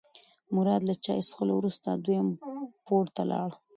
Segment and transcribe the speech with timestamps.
[0.55, 2.27] مراد له چای څښلو وروسته دویم
[2.85, 3.49] پوړ ته لاړ.